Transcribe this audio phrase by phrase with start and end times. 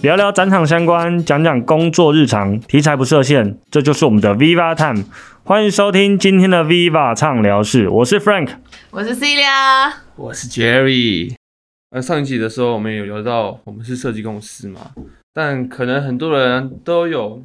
[0.00, 5.04] 聊聊展场相关，讲讲工作日常，题材不设限，这就是我们的 Viva Time。
[5.42, 8.48] 欢迎收听今天的 Viva 畅聊室，我是 Frank，
[8.92, 11.34] 我是 Celia，我是 Jerry。
[11.90, 14.92] 呃，上一集的时候我们有聊到我们是设计公司嘛，
[15.34, 17.42] 但可能很多人都有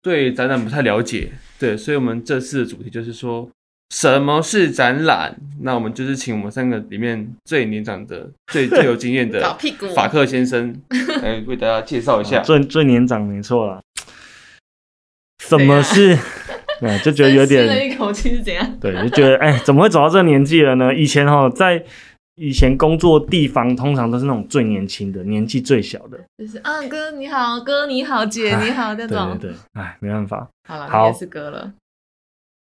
[0.00, 3.46] 对展览不太了解，对，所以我们这次的主题就是说。
[3.92, 5.36] 什么是展览？
[5.60, 9.38] 那我们就是请我们三个里面最年长的、最最有经验的
[9.94, 10.74] 法克先生
[11.22, 12.40] 来为大家介绍一下。
[12.40, 13.78] 最最年长，没错啦。
[15.44, 16.16] 什么是？
[16.80, 17.90] 对，就觉得有点。
[17.90, 18.78] 一口气是怎样？
[18.80, 20.92] 对，就觉得哎，怎么会走到这个年纪了呢？
[20.94, 21.84] 以前哈，在
[22.36, 26.18] 以前工作地方，通常都是那种最年轻的，年纪最小的。
[26.38, 29.36] 就是啊，哥你好，哥你好，姐你好，这种。
[29.38, 30.48] 对对对，哎，没办法。
[30.66, 31.74] 好了，好，也是哥了。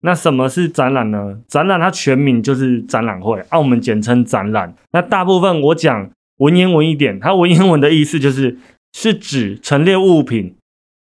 [0.06, 1.38] 那什么是展览呢？
[1.48, 4.74] 展览它全名就是展览会，啊，我们简称展览。
[4.92, 8.58] 那大部分我讲文言文一点，它文言文的意思就是
[8.92, 10.54] 是指陈列物品，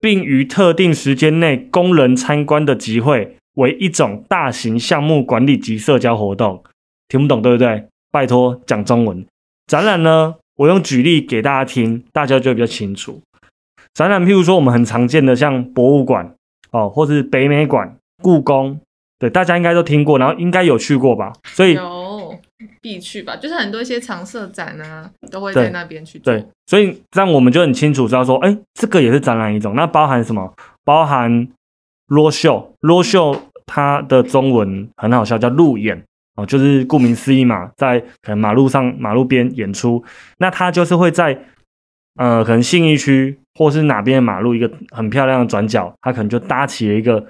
[0.01, 6.65] 并于特定时间内供人参观的集会，为一种大型项目管理及社交活动。
[7.07, 7.85] 听不懂对不对？
[8.11, 9.25] 拜托讲中文。
[9.69, 13.23] 展览呢，我用举例给大家听，大家就比较清楚。
[13.95, 16.35] 展览譬如说我们很常见的像博物馆
[16.73, 18.81] 哦，或是北美馆、故宫。
[19.19, 21.33] 对，大家应该都听过，然后应该有去过吧？
[21.45, 22.39] 所以有
[22.81, 26.21] 必去吧，就是很多一些常设展啊，都会在那边去。
[26.21, 29.75] 对，所以这样我们就很清楚知道说，哎，这个也是展览一种。
[29.75, 30.55] 那包含什么？
[30.85, 31.49] 包含
[32.07, 36.01] road show，road show 它的中文很好笑，叫路演
[36.37, 40.05] 哦，就是顾名思义嘛，在可能马路上、马路边演出。
[40.39, 41.37] 那它就是会在
[42.17, 47.27] 呃，可能信义区或是哪边的马路一个很漂亮的转角，它可能就搭起了一个。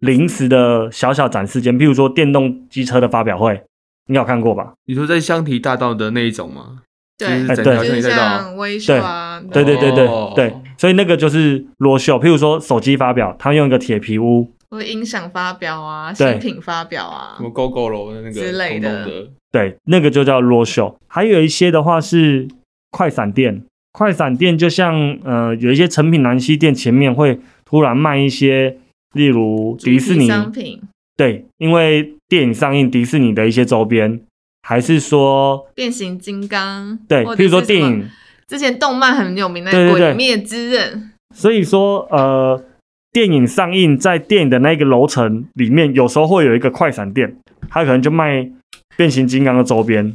[0.00, 3.60] 临时的小小展示间，譬如说电动机车的发表会，
[4.06, 4.72] 你有看过吧？
[4.86, 6.82] 你说在香堤大道的那一种吗？
[7.18, 12.16] 对，对，像微秀啊，对对对对对，所以那个就是裸秀。
[12.20, 20.96] 譬如说手机发表，他用一个铁皮屋，或音响发表啊，新品发表啊，什么 GoGo 楼的那个之类的，对，那个就叫裸秀。
[21.08, 22.46] 还有一些的话是
[22.92, 28.78] 快闪店，快闪店就像呃，有一些成品南西店前面会突然卖一些。
[29.14, 30.80] 例如迪士尼商品，
[31.16, 34.20] 对，因为电影上映，迪士尼的一些周边，
[34.62, 38.06] 还是说变形金刚，对，譬如说电影
[38.46, 42.62] 之前动漫很有名的《鬼灭之刃》，所以说呃，
[43.10, 47.34] 电影上映在电影的那个楼层里面，有时候会有一个快闪店，
[47.70, 48.50] 它可能就卖
[48.96, 50.14] 变形金刚的周边，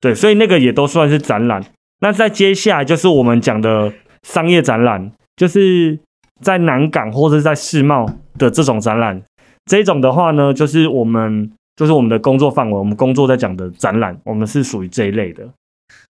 [0.00, 1.64] 对，所以那个也都算是展览。
[2.00, 5.98] 那在接下来就是我们讲的商业展览，就是。
[6.42, 8.04] 在南港或者在世贸
[8.36, 9.22] 的这种展览，
[9.64, 15.48] 这种的话呢，就是我们就是我们的工作范围，我们工作在讲的展览，我们是属于这一类的。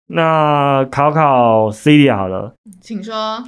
[0.07, 3.43] 那考考 C D 好了，请说。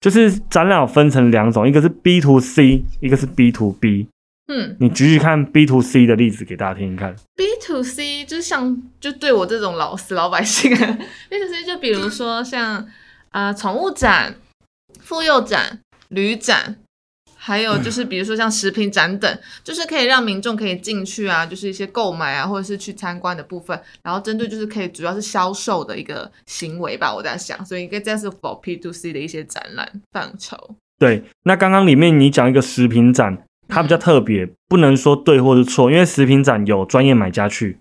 [0.00, 4.06] 就是展览分成两种，一个是 B to C，一个是 B to B。
[4.48, 7.14] 嗯，你举举看 B to C 的例子给大家听听看。
[7.36, 10.98] B to C 就是像就对我这种老死老百姓啊，
[11.28, 12.86] B to C 就比如说像
[13.30, 14.34] 啊宠物展、
[15.00, 15.80] 妇幼展。
[16.10, 16.76] 旅展，
[17.36, 23.80] 还有就是比如说像食品展等，就是可以让民众可以进去啊，就是一些购买啊，或者是去参观的部分。
[24.02, 30.76] 然后针对就是可以主要是销售的一个行为吧，我在想，所以应该这是否 P to C 的一些展览范畴。
[30.98, 37.78] 对，那刚刚里面你讲一个食品展，它比较特别，不能说对或是错，因为食品展有专业买家去，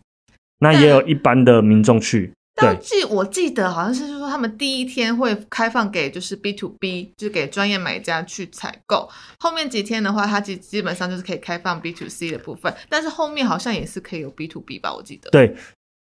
[0.59, 2.31] 那也有一般的民众去。
[2.79, 9.09] 记我记得好像是说他们第一天会开放给就是 B to B，就是给专业买家去采购。
[9.39, 14.93] 后面几天的话，它基基本上就是可以开放 B to C 的部分，但是后面好像也是可以有 B to B 吧？
[14.93, 15.29] 我记得。
[15.29, 15.55] 对，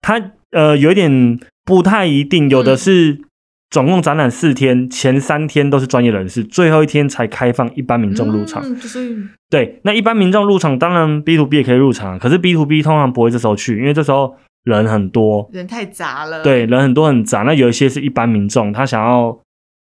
[0.01, 3.21] 它呃有点不太一定，有的是
[3.69, 8.63] 总共展览四天，前三天都是专业人士，最后一天才开放一般民众入场。
[8.79, 14.35] 就是对，那一般民众入场，当然 B to B 也可以入场，可是 B to B 通常不会这时候去，因为这时候。
[14.63, 16.43] 人很多，人太杂了。
[16.43, 17.43] 对，人很多很杂。
[17.43, 19.39] 那有一些是一般民众，他想要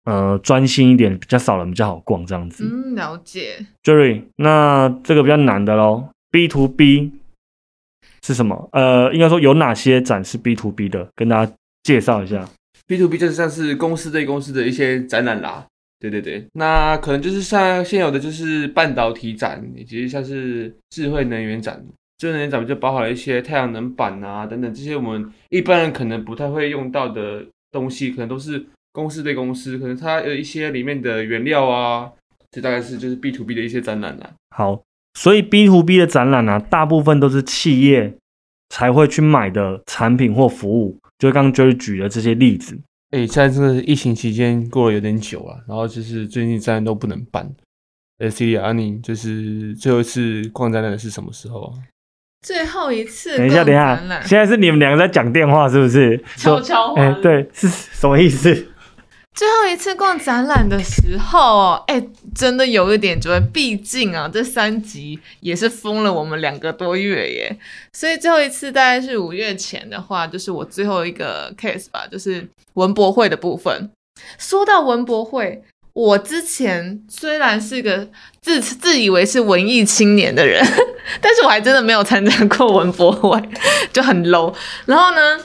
[0.05, 2.63] 呃专心一点，比较少人比较好逛这样子。
[2.65, 3.65] 嗯，了解。
[3.83, 6.09] Jerry，那这个比较难的喽。
[6.31, 7.11] B to B
[8.23, 8.69] 是什么？
[8.71, 11.51] 呃，应该说有哪些展是 B to B 的，跟大家
[11.83, 12.47] 介绍一下。
[12.87, 15.65] B to B 就是像是公司对公司的一些展览啦。
[15.99, 21.81] 对对对，那可能就是像现有的就是半导体展，以及像是智慧能源展。
[22.23, 32.09] 智能展就包含了一些太阳能板啊等等这些我们一般人可能不太会用到的东西，可能都是公司对公司，可能它有一些里面的原料啊，
[32.49, 34.31] 这大概是就是 B to B 的一些展览啊。
[34.55, 34.81] 好，
[35.15, 38.15] 所以 B to B 的展览呢，大部分都是企业
[38.69, 42.79] 才会去买的产品或服务，就刚刚 Jerry 举的这些例子。
[43.11, 47.53] 哎、现在真的是疫情期间过了有点久了，然后就是最近展览都不能办。
[48.19, 51.73] 哎，Celia，啊你就是最后一次逛展览是什么时候啊？
[52.43, 53.77] 最后一次等一下，逛等一
[54.09, 56.21] 下现在是你们两个在讲电话是不是？
[56.35, 58.67] 悄说悄话哎、对，是什么意思？
[59.33, 62.05] 最后一次逛展览的时候，哎、
[62.35, 67.57] 真的有一点觉得，毕竟啊，这三集也是封了我们两个多月耶，
[67.93, 73.89] 所以最后一次大概是五月前的话，就是我最后一个 case 吧，就是文博会的部分。
[74.37, 75.63] 说到文博会，
[75.93, 78.07] 我之前虽然是个
[78.41, 80.59] 自自以为是文艺青年的人，
[81.21, 83.39] 但是我还真的没有参加过文博会，
[83.93, 84.53] 就很 low。
[84.85, 85.39] 然后呢，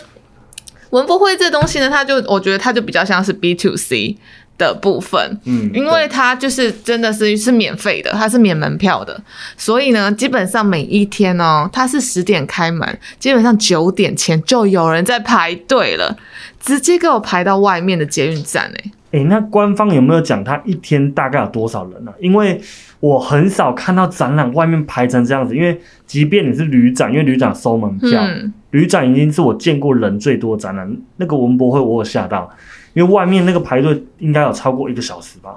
[0.90, 4.16] 文博会这东西呢，它就我觉得它就比较像是 B to C
[4.56, 9.20] 的部分，嗯，因为它就是真的是是免费的，它是免门票的，
[9.58, 16.16] 所以呢，基本上每一天哦，它是十点开门，基本上九点前就有人在排队了，
[16.58, 22.14] 直接给我排到外面的捷运站哎、哎、那官方有没有讲他一天大概有多少人呢、啊？
[22.20, 22.60] 因为
[23.00, 30.94] 我很少看到展览外面排成这样子，因为即便你是旅展，因为旅展收门票，嗯，旅展已经是我见过人最多的展览。
[31.16, 32.50] 那个文博会我有吓到，
[32.92, 35.56] 因为外面那个排队应该有超过一个小时吧。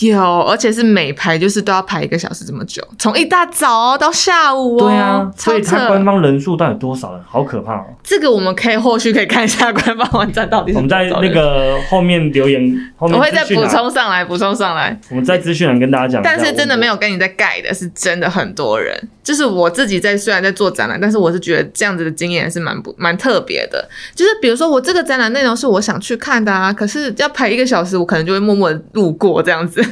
[0.00, 6.06] 有，而且是每排就是都要排一个小时这么久，从一大早哦到下午哦，对啊，所超以它官。
[6.06, 7.22] 方人数到底多少人？
[7.26, 7.84] 好可怕哦！
[8.00, 12.62] 这个我们可以后续可以看一下官方网站到底是我们在那个后面留言，
[12.96, 14.96] 后面我会再补充上来，补充上来。
[15.10, 16.22] 我们在资讯栏跟大家讲。
[16.22, 18.96] 但是真的没有跟你在盖的，是真的很多人。
[19.24, 23.88] 就是我自己在虽然在做展览，但是我是觉得这样子的经验是蛮不蛮特别的。
[24.14, 29.82] 就是比如说我这个展览内容是我想去看的啊，可是要排一个小时，我可能就会默默的路过这样子。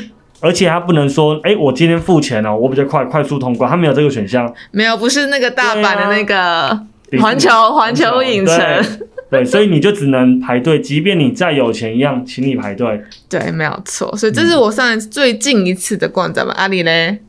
[0.40, 4.52] 而且他不能说，哎、我今天付钱哦，我比较快，快速通关，他没有这个选项。
[4.72, 6.78] 没有，不是那个大阪的那个
[7.18, 8.56] 环球环球影城，
[9.30, 13.02] 对，所以你就只能排队，即便你再有钱一样，请你排队。
[13.26, 14.14] 对，没有错。
[14.14, 16.52] 所以这是我上一次最近一次的逛展吧。
[16.58, 17.20] 阿里嘞，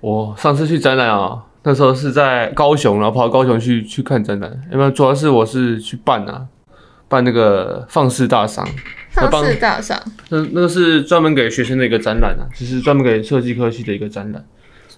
[0.00, 4.50] 我上次去展览啊，那时候是在高雄，然后跑到高雄去去看展览。
[4.72, 6.46] 要不然主要是我是去办啊，
[7.14, 8.68] 办那个放肆大赏，
[9.12, 10.02] 放肆大赏。
[10.30, 14.44] 那那个是专门给学生的一个展览啊，就是专门给设计科系的一个展览。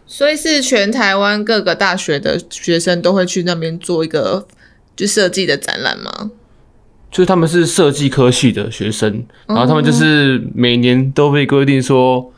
[0.07, 4.47] 所以是全台湾各个大学的学生都会去那边做一个
[4.95, 6.31] 就设计的展览吗？
[7.11, 12.33] 就是他们是设计科系的学生，然后他们就是每年都被规定说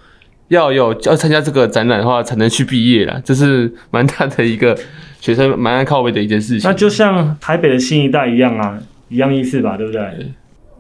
[0.49, 4.79] 要有要参加这个展览的话才能去毕业啦，这是蛮大的一个
[5.21, 6.75] 学生蛮爱靠背的一件事情那。
[6.75, 10.03] 就像台北的新一代一样啊，一样意思吧，对不对？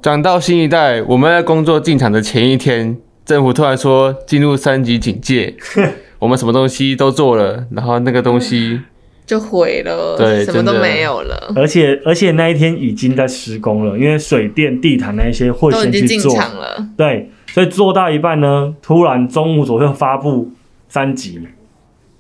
[0.01, 5.55] 讲到新一代，我们在工作进场的前一天，政府突然说进入三级警戒，
[6.19, 8.81] 我们什么东西都做了，然后那个东西
[9.27, 16.89] 就毁了，对什么都没有了，而且而且那一天已经在施工了，因为水电、地毯那一些会先去做，了。
[16.97, 20.51] 对，所以做到一半呢，突然中午左右发布
[20.89, 21.41] 三级，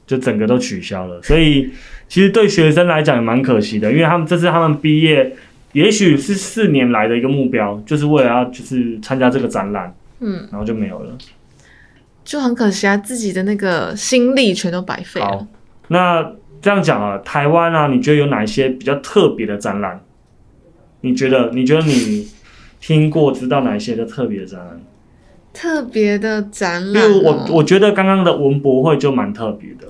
[0.06, 1.22] 就整个都取消了。
[1.22, 1.70] 所以
[2.08, 5.34] 其实对学生来讲也蛮可惜的，因为他们这是他们毕业，
[5.72, 11.16] 也许是四年来的一个目标，就是为了要就是参加这个展览，嗯，然后就没有了。
[12.24, 15.46] 就很可惜啊，自己的那个心力全都白费好了。，
[15.88, 20.00] 那这样讲啊，台湾啊，你觉得有哪一些比较特别的展览？
[21.00, 21.50] 你觉得？
[21.52, 22.28] 你觉得你
[22.80, 24.80] 听过、知道哪一些的特别的展览？
[25.52, 29.86] 特别的展因览、为哦，我我觉得刚刚的文博会就蛮特别的。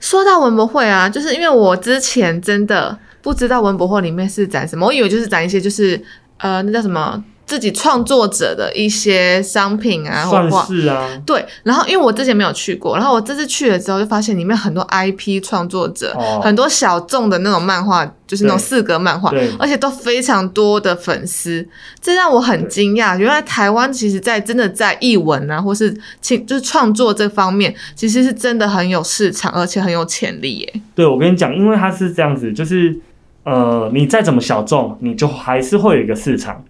[0.00, 6.00] 说到文博会啊，就是因为我之前真的不知道文博会里面是展什么，我以为就是展一些就是
[6.36, 10.64] 呃那叫什么自己创作者的一些商品啊，或算画。
[10.64, 21.66] 是啊，对，然后因为我之前没有去过，然后我这次去了之后，就发现里面很多 IP 创作者，哦很多小众的那种漫画，就是那种四格漫画，而且都非常多的粉丝，
[22.00, 23.16] 这让我很惊讶。
[23.18, 30.74] 原来台湾其实，在真的在译文啊，或是创就是创作这方面，其实是真的很有市场，而且很有潜力耶。
[30.94, 32.98] 对我跟你讲，因为它是这样子，就是
[33.44, 36.64] 呃，你再怎么小众，你就还是会有一个市场。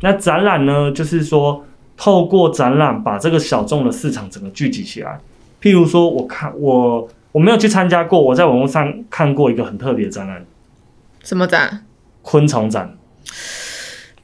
[0.00, 1.64] 那展览呢，就是说
[1.96, 5.20] 透过展览把这个小众的市场整个聚集起来。
[5.60, 10.44] 譬如说，我看我我没有去参加过，我在网络上看过一个很特别的展览
[11.22, 11.84] 什么展？——
[12.22, 12.96] 昆虫展。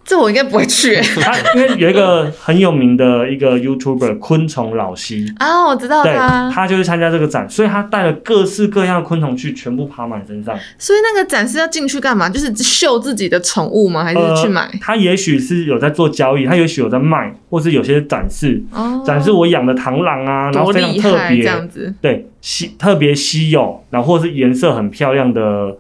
[0.07, 5.67] 这我应该不会去 他因为有一个很有名的一个 YouTuber 昆虫老西，啊！
[5.67, 10.57] 我知道对，他，他就是参加这个展，所以他带了各式各样的昆虫去，全部爬满身上。
[10.79, 12.29] 所以那个展是要进去干嘛？
[12.29, 14.05] 就是秀自己的宠物吗？
[14.05, 14.71] 还是去买？
[14.81, 21.93] 他也许是有在做交易，他也许有在卖，或是有些展示，哦，展示我养的螳螂啊，然后多非常特别这，样子。
[22.01, 25.77] 对稀特别稀有，然后或是颜色很漂亮的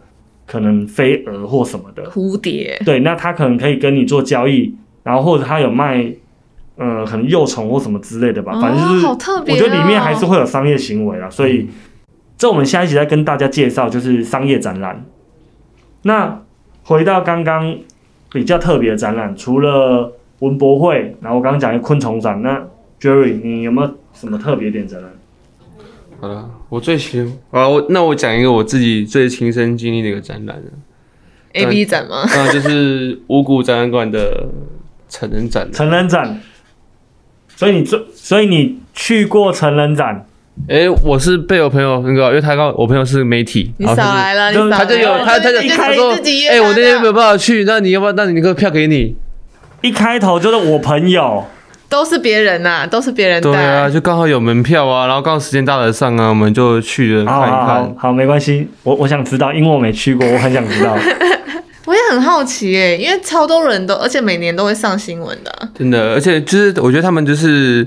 [0.46, 6.10] 可能飞蛾或什么的，蝴蝶，对，那他可能可以跟你做交易，然后或者他有卖，
[6.76, 9.56] 呃，可能幼虫或什么之类的吧，反正就是哦、好特别、哦。
[9.56, 11.68] 我觉得里面还是会有商业行为啊，所以
[12.38, 15.04] 这我们下一集再跟大家介绍，就是商业展览。
[16.02, 16.42] 那
[16.84, 17.76] 回到刚刚
[18.30, 22.64] 比较特别的展览，除了文博会，然后我刚刚讲的昆虫展，那
[23.00, 25.10] Jerry 你有没有什么特别点展览？
[26.20, 27.20] 好了，我最喜
[27.50, 30.60] 啊，我那我讲一个我自己最亲身经历的一个展览
[31.52, 32.24] A B 展吗？
[32.26, 34.48] 那就是五谷展览馆的
[35.08, 35.70] 成人展。
[35.72, 36.40] 成人展，
[37.54, 40.26] 所以你最，所以你去过成人展，
[40.68, 48.12] 哎、我是被我朋友那个，因为他刚我朋友是媒体，你少来了，你就少来了他就有他他就你他说自己，哎、约他的我那天没有办法去，那你要不要？
[48.12, 49.14] 那你那个票给你。
[49.82, 51.44] 一开头就是我朋友，
[51.88, 53.50] 都是别人呐、都是别人带。
[53.50, 57.94] 对啊，就刚好有门票啊，然后刚好时间搭得上啊，我们就去了看一好好好看。
[57.96, 60.96] 好，没关系，我我想知道，因为我没去过，我很想知道。
[61.86, 67.86] 我也很好奇耶，因为超多人都，而且每年都会上新闻的啊、真的，而且就是我觉得他们就是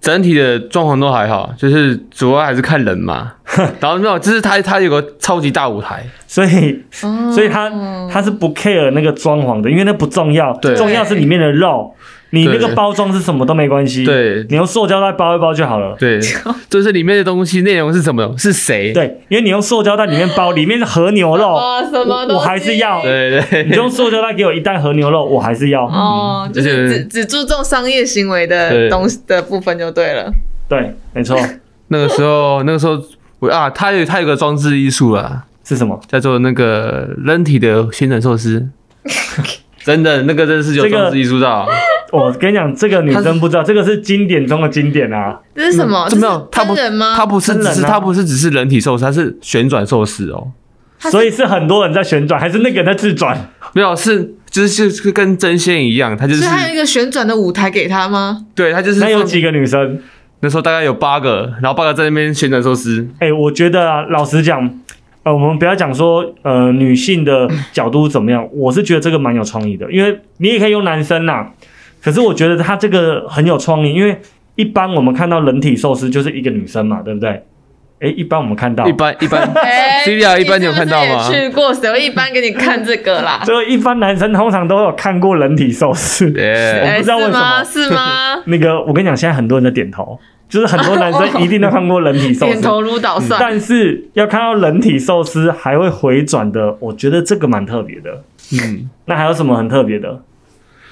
[0.00, 3.34] 整体的状况都还好，就是主要还是看人嘛。
[3.78, 7.70] 然后没有，就是他他有个超级大舞台，所以哦所以他
[8.12, 11.94] 他是不 care 那个装潢的，因为那不重要，对重要是里面的肉，
[12.30, 15.96] 你那个包装是什么都没关系，，对你用塑胶袋包一包就好了。
[15.98, 16.20] 对，
[16.70, 18.92] 就是里面的东西内容是什么，是谁？
[18.92, 25.84] 对，因为你用塑胶袋里面包，里面是和牛肉，哇， 什么我还是要对对你用塑胶袋给我一袋和牛肉，我还是要。
[25.86, 30.32] 哦，就而且是只只注重商业行为的对东西的部分就对了。
[30.68, 31.36] 对，没错，
[31.88, 32.96] 那个时候那个时候
[33.40, 35.98] 我啊，他有他有个装置艺术啊，是什么？
[36.06, 38.68] 叫做那个人体的旋转寿司。
[39.82, 41.66] 真的，那个真的是有这个装置艺术到。
[42.12, 45.38] 我跟你讲，这个女生不知道，这个是经典中的经典啊！
[45.54, 46.06] 这是什么？
[46.10, 47.14] 这没有，这是它不真人吗？
[47.16, 50.48] 它不是只是真人啊它不是只是人体寿司，它是旋转寿司哦。
[51.10, 53.48] 所以是很多人在旋转，还是那个人在自转？
[53.72, 58.44] 没有，是就是是跟真仙一样，它就是还有一个旋转的舞台给他吗？
[58.54, 59.98] 对，它就是放那有几个女生？
[60.40, 63.06] 那时候大概有八个，然后八个在那边旋转寿司。
[63.18, 64.70] 哎、我觉得啊，老实讲，
[65.22, 71.46] 呃，我们不要讲说呃女性的角度怎么样，我是觉得这个蛮有创意的，因为你也可以用男生呐，
[72.02, 74.18] 可是我觉得他这个很有创意，因为
[74.56, 77.44] 一般我们看到人体寿司就是一个女生嘛，对不对？
[78.02, 83.42] 哎、一般我们看到一，般 一般哎 Celia 一般你有看到吗去过，谁会一般给你看这个啦？
[83.44, 86.30] 就一般男生通常都有看过人体寿司。
[86.32, 87.88] 对，哎，不知道为什么是吗？
[87.88, 88.42] 是吗？
[88.46, 92.52] 那个我跟你讲，现在很多人在点头，就是很多男生一定都看过人体寿司。
[92.52, 93.38] 点头如捣蒜。
[93.38, 98.22] 但是要看到人体寿司还会回转的，我觉得这个蛮特别的。
[98.62, 100.22] 嗯，那还有什么很特别的？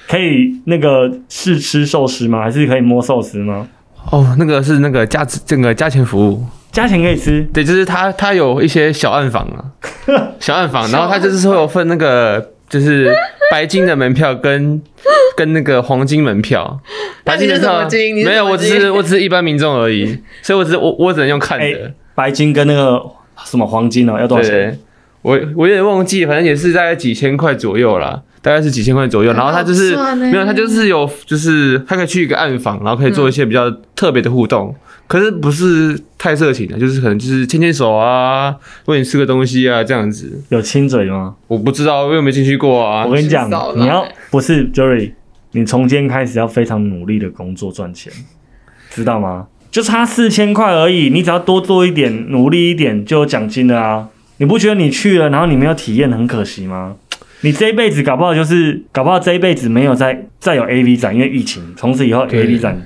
[0.09, 2.41] 可以那个试吃寿司吗？
[2.41, 3.67] 还是可以摸寿司吗？
[4.11, 9.61] 哦，那个是那个加这个加钱服务，加钱可以吃，对，就是它它有一些小暗房啊，
[10.39, 13.13] 小暗房，然后它就是会有分那个就是
[13.51, 14.81] 白金的门票跟
[15.37, 16.79] 跟那个黄金门票，
[17.23, 18.25] 白金的票什么金？
[18.25, 21.91] 没有，我只是 我只是一般民众而已，所以我只是我我只能用看哎的。
[22.15, 23.01] 白金跟那个
[23.45, 24.71] 什么黄金哦，要多少对钱？
[24.71, 24.79] 对，
[25.21, 29.33] 我我有点忘记，反正也是大概几千块左右啦，大概是几千块左右。
[29.33, 34.75] 然后他就是没有，它就是有，就是它可以去一个暗房，然后可以做一些比较特别的互动。
[35.07, 38.55] 可是不是太色情的，就是可能就是牵牵手啊，
[38.85, 40.39] 喂你吃个东西啊这样子。
[40.49, 41.35] 有亲嘴吗？
[41.47, 43.13] 我不知道，我又没进去过啊我。
[43.13, 45.13] 跟你讲你要不是 Jerry，
[45.53, 48.13] 你从今天开始要非常努力的工作赚钱，
[48.91, 49.47] 知道吗？
[49.71, 54.09] 就差四千块而已，你只要多做一点，努力一点就有奖金了啊！
[54.37, 56.95] 你不觉得你去了，然后你没有体验很可惜吗？
[57.41, 62.81] 你这一辈子搞不好就是搞不好这一辈子没有再再有 AV 展，因为疫情，从此以后 AV 展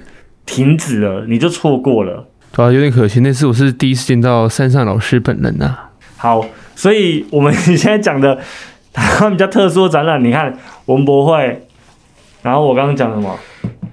[0.45, 2.27] 停止了，你就错过了。
[2.55, 3.19] 对啊，有点可惜。
[3.21, 5.89] 那次我是第一次见到山上老师本人啊。
[6.17, 6.45] 好，
[6.75, 8.37] 所以我们现在讲的
[8.93, 10.55] 台湾比较特殊的展览，你看
[10.85, 11.61] 文博会，
[12.43, 13.35] 然后我刚刚讲什么？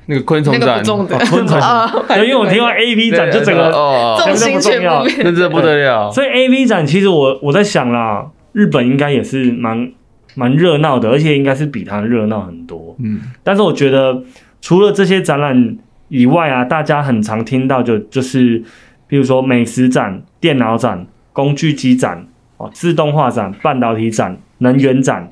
[0.07, 6.11] 那个昆虫展昆虫啊 对，因为我听完 A V 展就整个，哦，重心全部变那真的不得了。
[6.11, 9.93] 所以 A V 展其实我我在想啦，日本应该也是蛮
[10.35, 12.97] 蛮热闹的，而且应该是比它热闹很多。
[12.99, 14.23] 嗯，但是我觉得
[14.61, 15.77] 除了这些展览
[16.09, 18.63] 以外啊，大家很常听到就就是，
[19.07, 25.29] 比如说美食展、电脑展、工具机展、哦自动化展、半导体展、能源展、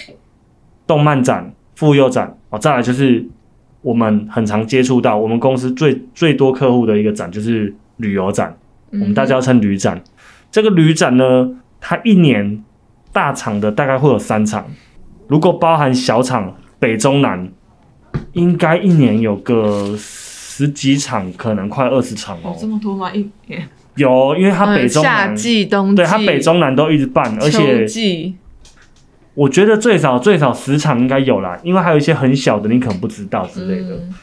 [0.86, 3.24] 动漫展、妇幼展哦，再来就是
[3.82, 8.56] 我们很常接触到，我们公司最最多客户的一个展就是旅游展，
[8.92, 10.00] 我们大家要称旅展。
[10.50, 11.50] 这个旅展呢，
[11.80, 12.64] 它一年
[13.12, 14.66] 大场的大概会有三场，
[15.28, 17.48] 如果包含小厂北中南，
[18.32, 22.56] 应该一年有个十几场，可能快二十场哦哦，。
[22.60, 23.12] 这么多吗？
[23.14, 23.68] 一年。
[23.96, 28.36] 有，因为它北中嗯夏南，季、冬季，对它北中南都一直办，而且季，
[29.34, 33.94] 我觉得最少最少十场应该有啦，因为还有一些很小的你可能不知道之类的。
[33.96, 34.14] 嗯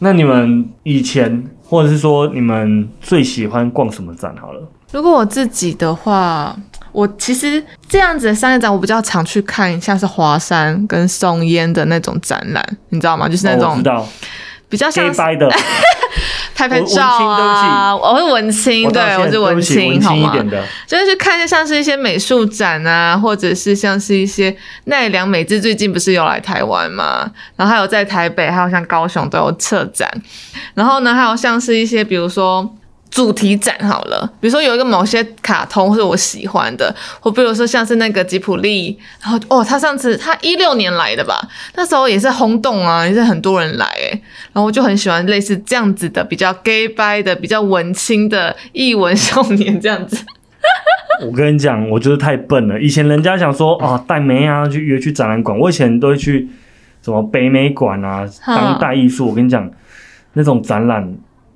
[0.00, 4.34] 那你们以前或者是说你们最喜欢逛什么展？
[4.38, 4.60] 好了，
[4.92, 6.54] 如果我自己的话，
[6.94, 13.28] 我其实这样子的商业展，我比较常去看，像是华山跟松烟的那种展览，你知道吗？
[13.28, 13.82] 就是那种
[14.68, 15.04] 比较像
[16.54, 20.32] 拍拍照啊，我是文青，对我是文青，好吗？
[20.86, 30.08] 就是去看像是一些美术展啊，或者是像是一些奈良美智最近不是有来台湾嘛，然后还有在台北，还有像高雄都有策展，
[30.74, 32.72] 然后呢，还有像是一些比如说。
[33.14, 41.40] 主题展好了，比如说有一个某些卡通是我喜欢的，或比如说像是那个吉普力，然后哦，他上次他一六年来的吧，
[41.76, 44.10] 那时候也是轰动啊，也是很多人来诶，
[44.52, 50.16] 然后我就很喜欢类似这样子的比较 gay 掰的、比较文青的艺文少年这样子。
[51.24, 52.80] 我跟你讲，我就是太笨了。
[52.80, 56.48] 以前人家想说啊，带妹啊去约去展览馆，我以前都会去
[57.00, 59.28] 什么北美馆啊、哼当代艺术。
[59.28, 59.70] 我跟你讲，
[60.32, 61.14] 那种展览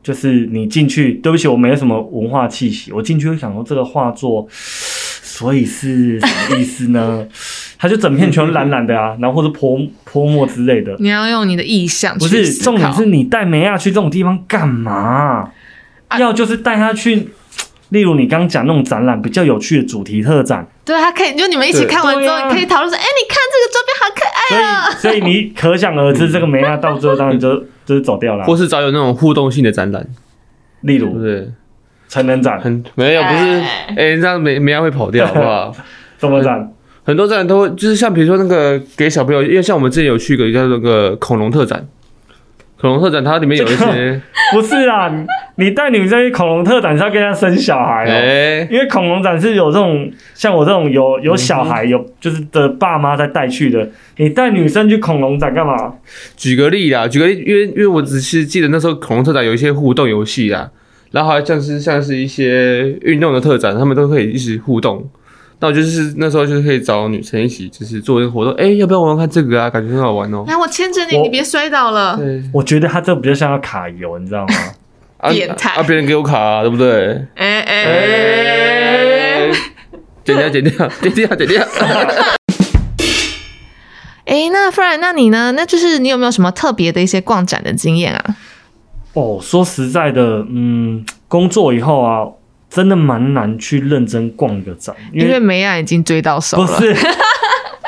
[0.09, 2.91] 就是你进去，对不起，我没有什么文化气息。
[2.93, 7.27] 我进去会想说这个画作，所以是什么意思呢？
[7.79, 10.97] 它就整片全都蓝蓝的啊，然后或者泼泼墨之类的。
[10.99, 15.51] 你要用你的意象不是，重点是你带梅亚去这种地方干嘛？
[16.09, 17.29] 啊要就是带他去，
[17.91, 24.91] 例如你刚刚讲那种展览比较有趣的主题特展，对，他可以，就你们一起看完之后，啊你可以讨论说，哎、你看这个周边好可爱啊！
[24.91, 28.45] 所以所以你可想而知，这个梅亚到最后当然就 就是走掉了。
[28.45, 30.07] 或是找有那种互动性的展览，
[30.83, 31.51] 例如对不对？
[32.09, 35.75] 成人展、很没有，不是，哎哎，这样没没样会跑掉，好不好？
[36.19, 36.73] 什么展？
[37.05, 41.87] 很多展览都会，就是像比如说那个给小朋友，因为像我们之前有去一个叫做那个恐龙特展，
[42.81, 44.21] 恐龙特展它里面有一些，
[44.53, 45.11] 不是啦，
[45.59, 48.11] 你你带女生去恐龙特展是要跟她生小孩哦。
[48.11, 53.87] 哎，因为恐龙展是有这种像我这种有有小孩有就是的爸妈在带去的，
[54.17, 55.95] 你带女生去恐龙展干嘛？
[56.37, 60.71] 举个例啦，举个例，因为因为我只是记得那时候恐龙特展有一些互动游戏啊，
[61.11, 65.07] 然后还像是像是一些运动的特展，他们都可以一起互动。
[65.61, 69.69] 那我就是那时候就是可以找女生一起，就是做一个活动，哎、要不要玩玩看这个啊？
[69.69, 72.17] 感觉很好玩哦、来，我牵着你，你别摔倒了。
[72.17, 74.55] 对，我觉得他这比较像要卡油，你知道吗？
[75.19, 75.83] 啊变态啊！
[75.83, 77.25] 别人给我卡、啊，对不对？
[77.35, 79.51] 哎哎
[80.25, 81.63] 剪掉，剪掉，剪掉，剪掉。
[84.27, 85.53] 哎， 那不然，那你呢？
[85.53, 88.37] 那就是你有没有什么特别的一些逛展的经验啊？
[89.15, 92.27] 哦，说实在的，嗯，工作以后啊，
[92.69, 96.67] 真的蛮难去认真逛一个展，因为因为梅亚已经追到手了。
[96.67, 96.95] 不是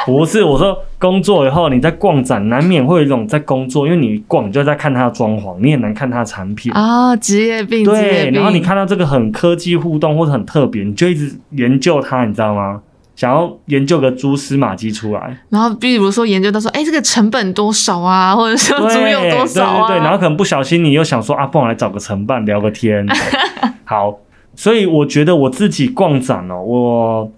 [0.07, 6.73] 不是，我说工作以后你在逛展，难免会有一种在工作，因为你逛你就在看它的装潢，你也难看它的产品。
[6.73, 8.35] 啊，职业病，对，病。
[8.35, 12.81] 然后你看到这个很科技互动或者很特别，你就一直研究它，你知道吗？
[13.17, 19.89] 想要研究个蛛丝马迹出来，然后比如说研究到说，哎，这个成本多少啊，或者说对租用多少啊？
[19.89, 23.07] 对对对，然后可能不小心你又想说啊，不然我来找个承办聊个天。
[23.85, 24.21] 好，
[24.55, 27.31] 所以我觉得我自己逛展哦，我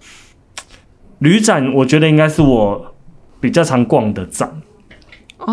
[1.23, 2.93] 旅展我觉得应该是我
[3.39, 4.51] 比较常逛的展，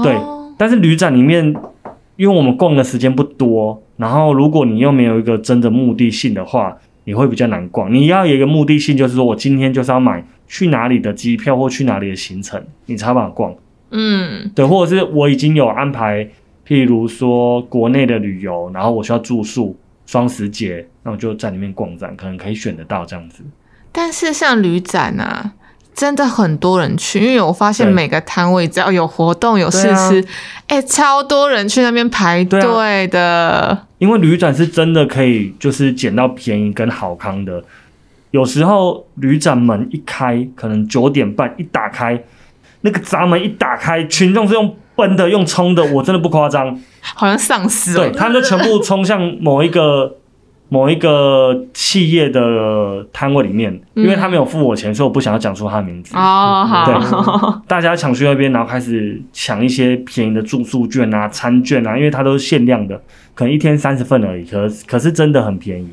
[0.03, 1.55] 对哦但是旅展里面，
[2.17, 7.93] 因为我们逛的时间不多，然后如果你又没有一个真的目的性的话，你会比较难逛。
[7.95, 13.55] 你要有一个目的性，就是说我今天就是要买去哪里的机票或去哪里的行程，你才有办法逛。
[13.91, 16.29] 嗯，对，或者是我已经有安排，
[16.67, 23.45] 譬如说国内的旅游，然后我需要住宿，双十节，那我就在里面逛展，可能可以选得到这样子。
[23.93, 25.55] 但是像旅展啊，
[25.95, 30.25] 真的很多人去，因为我发现每个摊位只要有活动有试吃，
[30.67, 33.87] 哎、超多人去那边排对队的。
[33.99, 37.63] 因为旅展是真的可以就是捡到便宜跟好康的。
[38.31, 42.23] 有时候旅展门一开，可能九点半一打开，
[42.83, 46.81] 那个闸门一打开，群众是用奔的、用冲的，我真的不夸张。
[47.03, 50.17] 好像丧尸对，他们就全部冲向某一个
[50.73, 56.17] 某一个企业的摊位里面，因为他没有付我钱，所以我不想要讲出他的名字。
[56.17, 63.03] 哦，好，对大家抢去那边，然后开始抢一些便宜的住宿券啊、餐券啊，因为它都是限量的，
[63.35, 65.89] 可能一天三十份而已，可可是真的很便宜，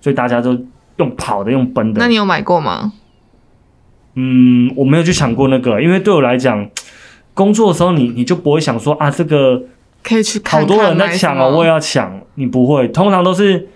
[0.00, 0.58] 所以大家都
[0.96, 2.00] 用跑的、用奔的。
[2.00, 2.94] 那你有买过吗？
[4.14, 6.66] 嗯，我没有去抢过那个，因为对我来讲，
[7.34, 9.62] 工作的时候你你就不会想说啊，这个
[10.02, 11.74] 可以去看看好多人在抢啊，我也要。
[11.74, 12.20] 要抢。
[12.36, 13.68] 你不会，通常都是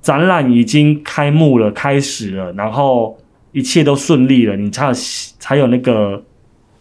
[0.00, 3.18] 展览已经开幕了、开始了，然后
[3.52, 4.92] 一切都顺利了，你才有
[5.38, 6.22] 才有那个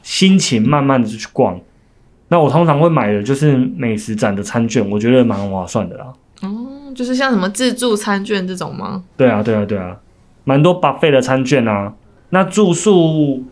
[0.02, 1.60] 心情慢慢的去逛。
[2.30, 6.14] 那我通常会买的就是美食展的餐券，我觉得蛮划算的啦。
[6.42, 9.04] 哦，就是像什么自助餐券这种吗？
[9.16, 9.98] 对啊，对啊，对啊，
[10.44, 11.94] 蛮多 buffet 的餐券啊。
[12.30, 13.46] 那住宿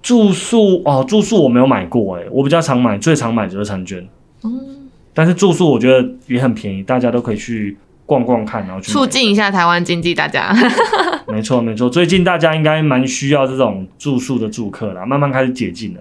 [0.00, 4.06] 住宿哦，住宿我没有买过哎，我比较常买，最常买就是餐券。
[4.44, 7.76] 嗯，但是住宿我觉得也很便宜，大家都可以去
[8.12, 10.54] 逛逛看，然后去促进一下台湾经济，大家。
[11.26, 16.00] 没错没错，最近大家应该蛮需要这种住宿的住客啦，慢慢开始解禁了。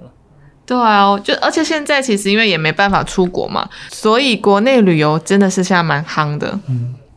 [0.65, 6.59] 对啊，就而且现在其实因为也没办法出国嘛，所以国内旅游真的是现在蛮夯的。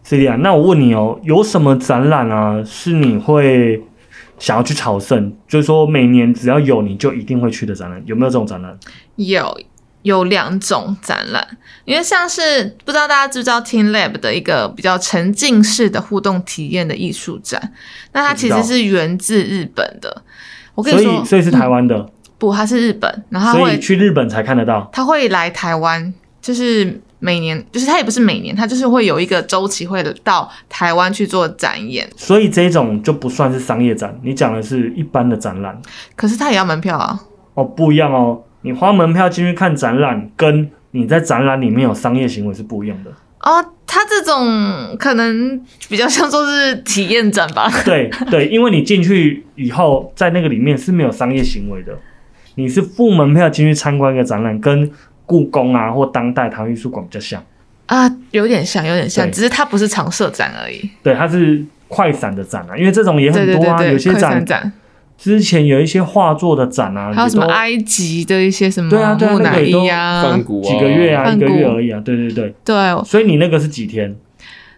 [0.04, 3.82] C D 啊，那我问你哦，有什么展览啊是你会
[4.38, 5.32] 想要去朝圣？
[5.48, 8.78] 就是说每年只要有你就一定会去的展览，有没有这种展览？
[9.16, 9.58] 有
[10.04, 11.42] 有两种展览，
[11.86, 17.72] 因为像是不知道大家知不知道 Team Lab 的一个比较沉浸式的互动体验的艺术展，
[18.12, 20.22] 那它其实是源自日本的。
[20.74, 24.86] 我跟你说，以所以是台湾的，不，它是日本，然后所以会去日本才看得到。
[24.92, 26.12] 它会来台湾，
[26.42, 35.80] 就是每年，就是它也不是每年，它就是会有一个周期会到台湾去做展演，所以这种就不算是商业展，你讲的是一般的展览
[36.14, 37.18] 可是它也要门票啊。
[37.54, 38.42] 哦，不一样哦。
[38.64, 43.10] 你花门票进去看展览，跟你在展览里面有商业行为是不一样的。
[43.40, 47.70] 哦，它这种可能比较像说是体验展吧。
[47.84, 51.92] 对对，因为你进去以后，在那个里面是没有商业行为的，
[52.54, 54.90] 你是付门票进去参观一个展览，跟
[55.26, 57.42] 故宫啊或当代台湾艺术馆比较像。
[57.84, 60.88] 啊，有点像，有点像，只是它不是常设展而已。
[61.02, 64.72] 对，它是快闪的展啊，因为这种也很多啊，对对，有些展，
[65.16, 72.54] 之前有一些画作的展啊，还有什么埃及的一些什么对啊对啊木乃那个也都伊啊梵，谷啊，几个月啊，一个月而已啊，对对对。
[72.64, 74.14] 对，所以你那个是几天？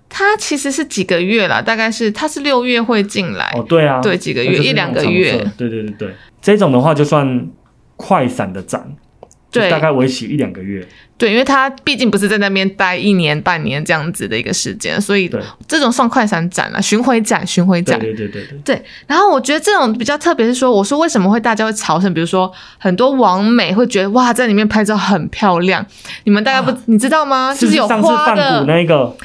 [0.08, 5.32] 它其实是几个月啦，大概是它是六月会进来，哦，对啊，对几个月一两个月。
[5.56, 6.08] 对对对对，
[6.40, 7.48] 这种的话就算
[7.96, 9.05] 快闪的展，就
[9.50, 10.86] 对大概为期一两个月。
[11.18, 15.30] 对，因为他毕竟不是在那边待一年半年这样子的一个时间，所以
[15.66, 17.98] 这种算快闪展啊，巡回展，巡回展。
[17.98, 18.58] 对对对对。
[18.62, 22.12] 对，然后我觉得这种比较特别是说，我说为什么会大家会朝圣？
[22.12, 25.84] 比如说很多网美会觉得哇，在里面拍照很漂亮，
[26.24, 27.54] 你们大家不、你知道吗？
[27.58, 29.16] 就是有花的谷，那个？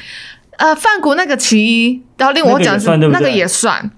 [0.56, 3.90] 呃，范谷那个其一，然后另外我讲的是那个也算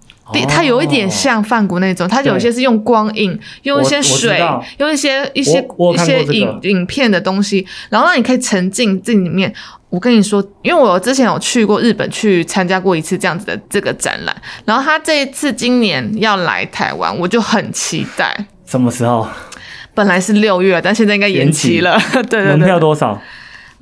[0.48, 4.40] 它有一点像梵谷那种，它有一些是用光影，用一些水，
[4.78, 9.52] 用一些一些一些影影片的东西，然后让你可以沉浸这里面。
[9.90, 14.34] 我跟你说，因为我之前有去过日本，去参加过一次这样子的这个展览，
[14.64, 18.46] 然后他这一次今年要来台湾，我就很期待。
[18.66, 19.28] 什么时候？
[19.94, 21.96] 本来是六月，但现在应该延期了。
[22.12, 23.20] 对对 对，门票多少？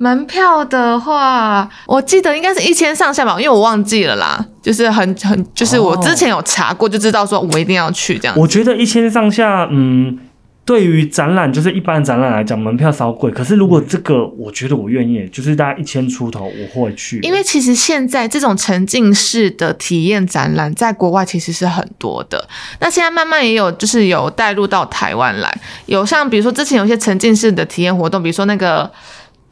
[0.03, 4.45] 门票的话，我记得应该是一千上下吧，因为我忘记了啦。
[4.61, 8.37] 就是很很，就是我之前有查过，就知道说我一定要去这样。
[8.37, 10.19] 我觉得一千上下，嗯，
[10.65, 13.31] 对于展览就是一般展览来讲，门票稍贵。
[13.31, 17.19] 可是如果这个，我觉得我愿意，就是大概一千出头，我会去。
[17.21, 22.45] 因为其实现在这种沉浸式的体验展览，在国外其实是很多的。
[22.81, 28.89] 那现在慢慢也有，就是有带入到台湾来，有像比如说之前有一些沉浸式的体验活动，比如说那个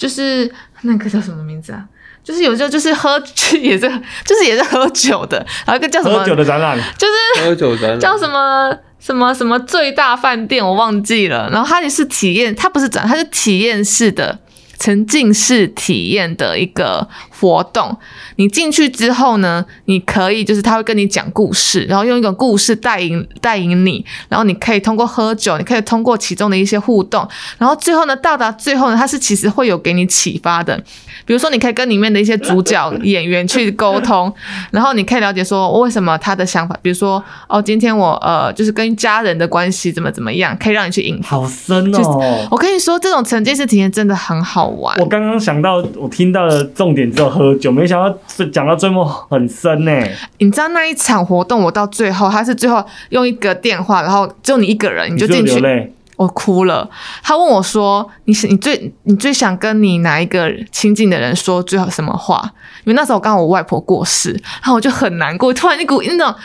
[0.01, 1.85] 就是那个叫什么名字啊？
[2.23, 3.21] 就是有时候就是喝，
[3.61, 3.87] 也是
[4.25, 11.47] 就是也是喝酒的，然后一个叫什么喝酒的展览，就是喝酒展览叫什么什么什么最大饭店，我忘记了。
[11.51, 14.39] 然后它也是体验，它不是展，它是体验式的
[14.79, 17.07] 沉浸式体验的一个
[17.41, 17.97] 活动。
[18.35, 27.27] 你进去之后呢，你可以就是他会跟你讲故事，然后用一个故事带引带引你，然后你可以通过喝酒，你可以通过其中的一些互动，
[27.57, 30.79] 然后最后呢，到达最后呢，他是其实会有给你启发的。
[31.25, 34.31] 比如说，你可以跟里面的一些主角演员去沟通，
[34.71, 41.21] 然后你可以了解说为什么他的想法，比如说哦，今天我呃就是跟家人的关系怎么怎么样，可以让你去引。
[41.21, 42.47] 好深哦。
[42.49, 45.05] 我跟你说，这种沉浸式体验真的很好玩我。
[45.05, 49.91] 刚刚想到，我听到的重点只有喝酒，没想到这讲到最后很深呢。
[50.39, 55.93] 你知道那一场活动，我到最后他是最后用一个电话，然后只有你一个人，你就进去。
[56.17, 56.87] 我哭了。
[57.23, 62.39] 他问我说：“你是你最你最想跟你哪一个亲近的人说最后什么话？”
[62.85, 66.35] 因为那时候刚好我外婆过世，然后我就很难过，突然一股那种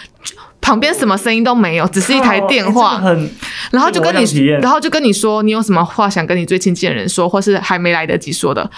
[0.66, 3.00] 旁边什么声音都没有，只是一台电话，
[3.70, 8.68] 然后就跟你，然后就跟你说，你有什么话想跟你最亲近的人说，或是还没来得及说的，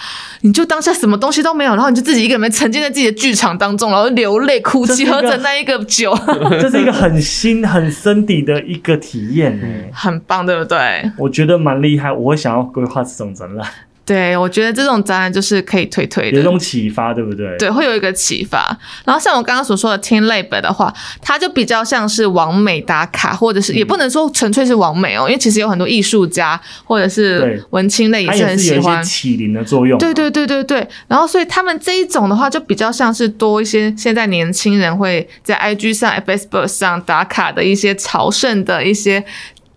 [0.41, 6.15] 你就当下什么东西都没有，然后你就自己一个人沉浸在自己的剧场当中，然后流泪哭泣，喝着那一个酒，
[6.61, 9.65] 这是一个很新、很深底的一个体验呢。
[9.91, 11.11] 很棒，对不对？
[11.17, 13.67] 我觉得蛮厉害，我会想要规划这种展览，
[14.09, 16.43] 对，我觉得这种展览就是可以推推的有一。
[16.43, 17.55] 种启发，对不对？
[17.59, 18.75] 对，会有一个启发。
[19.05, 20.91] 然后像我刚刚所说的 Team Lab 的话，
[21.21, 29.03] 它就比较像是网美打卡，或者是也不能说纯粹是网美哦，因为其实有很多艺术家或者是文青类也它是很喜欢。
[29.03, 29.99] 启灵的作用。
[29.99, 39.23] 对对对对对，然后所以他们这一种的话，就比较像是多一些现在年轻人会在 IG 上、Facebook 上打卡的一些朝圣的一些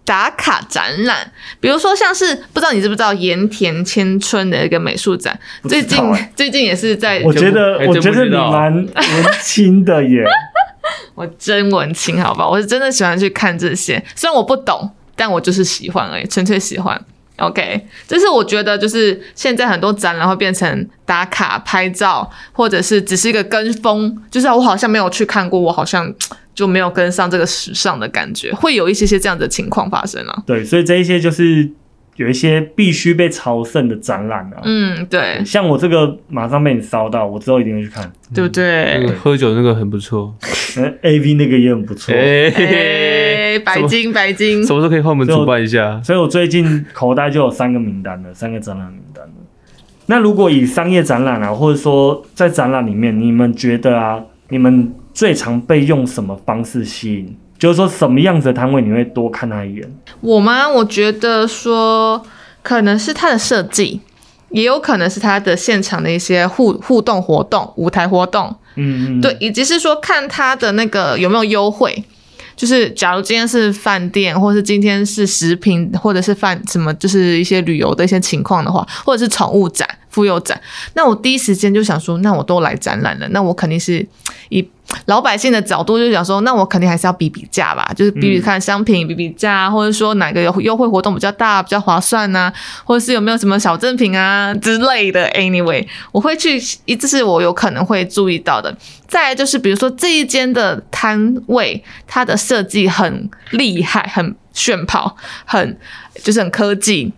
[0.05, 5.39] 打卡展览，比如说像是不知道你知不知道盐田千春的一个美术展，
[5.69, 5.99] 最近
[6.35, 8.87] 最近也是在，我觉得哎我觉得你蛮 文
[9.43, 10.25] 青的耶。
[11.15, 17.01] 我真文青，好吧，我是真的喜欢去看这些，虽然我不懂，但我就是喜欢而已，纯粹喜欢。
[17.37, 26.13] OK，就是我觉得就是现在很多展览会变成打卡拍照，或者是只是一个跟风，就是我好像没有去看过，我好像
[26.55, 30.43] 就没有跟上这个时尚的感觉，会有一些些这样的情况发生啊。
[30.47, 31.69] 对，所以这一些就是
[32.17, 34.61] 有一些必须被朝圣的展览啊。
[34.65, 38.11] 嗯，对，像我这个马上被你烧到，我之后一定会去看。
[38.35, 38.99] 对不对？
[39.01, 40.35] 那个喝酒那个很不错。
[40.77, 42.15] 嗯， A V 那个也很不错。
[42.15, 46.01] 哎、哎， 白金，白金什，么时候可以换我们主办一下？
[46.03, 49.33] 所以我最近口袋就有三个名单了，三个展览名单了。
[50.07, 57.37] 那如果以商业展览啊，或者说在展览里面，你们觉得啊，你们最常被用什么方式吸引？
[57.59, 59.95] 就是说什么样子的摊位你会多看他一眼？
[60.21, 60.69] 我吗？
[60.69, 62.21] 我觉得说
[62.63, 64.01] 可能是它的设计，
[64.51, 72.05] 也有可能是它的现场的一些互互动活动、舞台活动，嗯嗯，对，以及是说看它的那个有没有优惠。
[72.55, 80.61] 就是假如今天是饭店，或是今天是食品，或者是饭什么，就是一些旅游的一些情况的话，或者是宠物展、妇幼展，
[80.95, 84.07] 那我第一时间就想说，那我都来展览了，那我肯定是
[84.51, 84.65] 以
[85.07, 92.53] 老百姓的角度就想说，那我肯定还是要比比价吧，就是比比看商品，比比价，或者说哪个有优惠活动比较大、比较划算呐、
[92.85, 95.27] 或者是有没有什么小赠品啊之类的。
[95.31, 96.61] Anyway，我会去，
[96.97, 98.77] 这是我有可能会注意到的。
[99.09, 105.79] 再来就是，比如说这一间的摊位，它的设计很厉害，很炫跑，很
[106.23, 107.11] 就是很科技。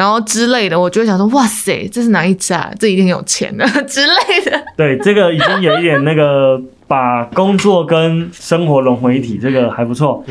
[0.00, 2.72] 然后之类的，我就会想说，哇塞，这是哪一家？
[2.78, 4.64] 这一定有钱的 之类的。
[4.74, 6.58] 对，这个已经有一点那个
[6.88, 10.24] 把工作跟生活融为一体，这个还不错。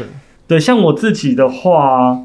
[0.47, 2.19] 对，像我自己的话，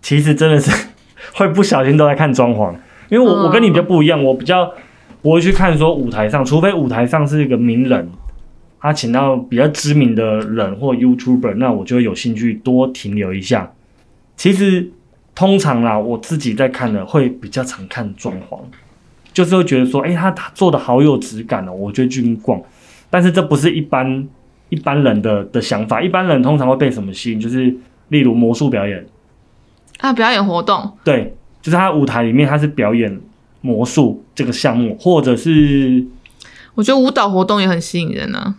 [0.00, 0.70] 其实真的是
[1.34, 2.72] 会不小心都在看装潢，
[3.08, 4.72] 因为我、我跟你比较不一样，我比较
[5.20, 8.08] 不会去看说舞台上，除非舞台上是一个名人，
[8.80, 13.72] 他请到比较知名的人或 YouTuber，那我就会有兴趣多停留一下。
[14.36, 14.92] 其实
[15.38, 18.58] 通常啦，我自己在看的会比较常看装潢。
[19.32, 22.60] 就是会觉得说，哎、他他做的好有质感哦，我就去逛。
[23.08, 24.26] 但是这不是一般
[24.68, 27.38] 一般人的的想法，一般人通常会被什么吸引？
[27.38, 27.72] 就是
[28.08, 29.06] 例如魔术表演，
[29.98, 33.20] 啊，表演活动，对，就是他舞台里面他是表演
[33.60, 36.04] 魔术这个项目，或者是
[36.74, 38.56] 我觉得舞蹈活动也很吸引人啊。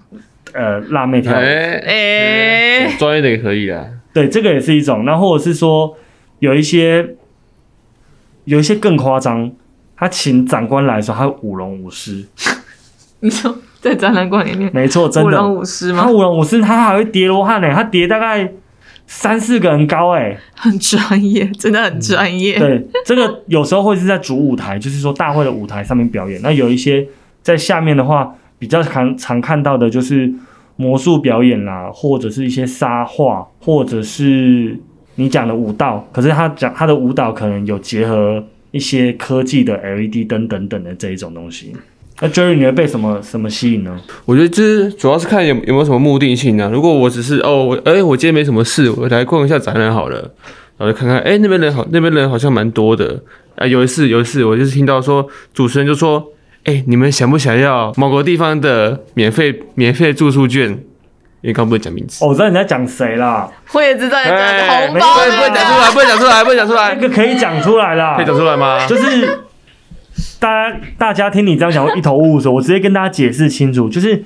[0.54, 3.86] 呃辣妹跳舞，哎、哎、专业的也可以啊。
[4.14, 5.04] 对，这个也是一种。
[5.04, 5.98] 那或者是说
[6.40, 7.16] 有一些
[8.46, 9.52] 有一些更夸张，
[9.96, 12.26] 他请长官来的时候，他会舞龙舞狮，
[13.20, 16.12] 你 说在展览馆里面，没错，真的舞龙舞狮吗他？
[16.12, 18.52] 舞龙舞狮，他还会叠罗汉呢，他叠大概
[19.08, 20.38] 三四个人高哎。
[20.56, 22.60] 很专业，真的很专业。
[22.60, 26.42] 对，这个有时候会是在主舞台，就是说大会的舞台上面表演。
[26.42, 27.08] 那有一些
[27.42, 30.34] 在下面的话，比较常常看到的就是
[30.76, 34.78] 魔术表演啦，或者是一些沙画，或者是
[35.20, 36.08] 你讲的舞蹈。
[36.12, 41.74] 可是他讲他的舞蹈可能有结合一些科技的 LED 灯等等的这一种东西。
[42.22, 43.98] 那 Jerry，你会被什么什么吸引呢？
[44.26, 46.70] 我觉得就是主要是看有有没有什么目的性啊。
[46.72, 50.20] 如果我只是哦，我哎、我今天没什么事，我来逛一下展览好了，
[50.78, 53.22] 然后就看看，哎、那边人好，那边人好像蛮多的
[53.56, 53.66] 啊。
[53.66, 56.34] 有一次，有一次我就是听到说主持人就说，
[56.66, 60.78] 哎、你们想不想要某个地方的免费免费住宿券？
[61.42, 68.86] 因为刚刚不能讲名字，哦，我知道你在讲谁啦，我也知道你讲的哎红包不能不能讲出来，不能讲出来，不能讲出那来，个可以讲出来啦，可以讲出来吗？
[68.86, 69.40] 就是
[70.40, 74.22] 大家大家听你这样讲会一头雾水，我直接跟大家解释清楚，就是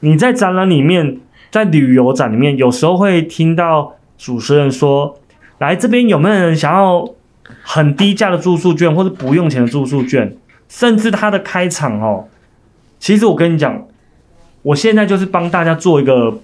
[0.00, 1.18] 你在展览里面，
[1.50, 5.16] 在旅游展里面，有时候会听到主持人说，
[5.58, 7.08] 来这边有没有人想要
[7.62, 10.36] 很低价的住宿券，或者不用钱的住宿券，
[10.68, 12.24] 甚至他的开场哦，
[12.98, 13.84] 其实我跟你讲，
[14.62, 16.34] 我现在就是帮大家做一个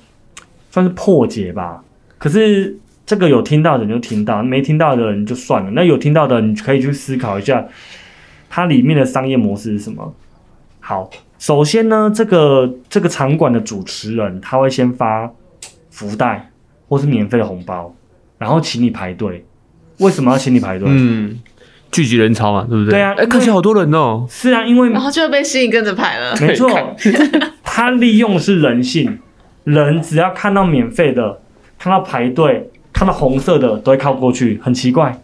[0.74, 1.84] 算是破解吧，
[2.18, 2.76] 可是。
[3.06, 5.70] 这个有听到的人就听到，没听到的人就算了。
[5.72, 7.62] 那有听到的，你可以去思考一下，
[8.48, 10.14] 它里面的商业模式是什么。
[10.80, 15.30] 好，首先呢，这个这个场馆的主持人他会先发
[15.90, 16.50] 福袋
[16.88, 17.94] 或是免费的红包，
[18.38, 19.44] 然后请你排队。
[19.98, 20.88] 为什么要请你排队？
[20.90, 21.38] 嗯，
[21.92, 22.92] 聚集人潮嘛，对不对？
[22.92, 24.26] 对啊哎、看起来好多人哦。
[24.30, 26.34] 是啊，因为然后就会被吸引跟着排了。
[26.40, 26.70] 没错，
[27.62, 29.18] 他利用的是人性，
[29.64, 31.40] 人只要看到免费的，
[31.78, 35.18] 看到排队，看到红色的都会靠过去，很奇怪。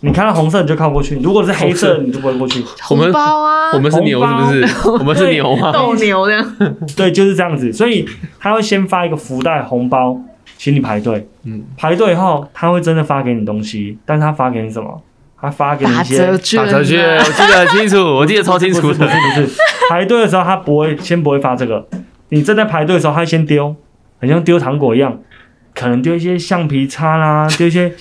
[0.00, 2.62] 你看到红色你就靠过去，如果是黑色色你就不会过去。
[2.90, 4.88] 我们红包啊，我们是牛是不是？
[4.98, 5.72] 我们是牛吗？
[5.72, 6.56] 斗牛这样。
[6.96, 7.72] 对，就是这样子。
[7.72, 8.06] 所以
[8.38, 10.20] 他会先发一个福袋红包，
[10.58, 11.26] 请你排队。
[11.44, 15.02] 嗯，排队后，他会真的发给你东西，但是他发给你什么？
[15.38, 19.10] 他发给你一打些折券、打折券，啊我，记得很清楚，我记得超清楚不是不的。
[19.10, 21.86] 是不是，排队的时候他不会先不会发这个，
[22.30, 23.74] 你正在排队的时候，他先丢，
[24.18, 25.18] 很像丢糖果一样，
[25.74, 27.92] 可能丢一些橡皮擦啦， 丢一些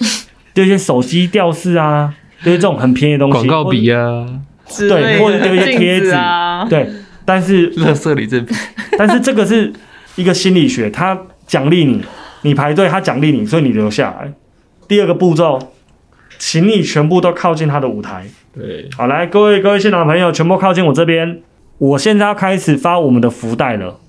[0.53, 4.25] 丢一些手机吊饰啊，丢一些这种很便宜的东西，广告笔啊，
[4.77, 6.89] 对或者丢一些贴纸子啊，对，
[7.23, 8.43] 但是乐色里这，
[8.97, 9.71] 但是这个是
[10.15, 12.01] 一个心理学，他奖励你，
[12.41, 14.31] 你排队他奖励你，所以你留下来。
[14.87, 15.59] 第二个步骤，
[16.37, 18.25] 请你全部都靠近他的舞台。
[18.53, 21.41] 对，好，来，各位各位现场的朋友，全部靠近我这边。
[21.77, 23.99] 我现在要开始发我们的福袋了。